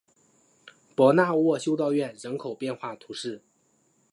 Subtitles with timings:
[0.95, 3.43] 博纳沃修道院人口变化图示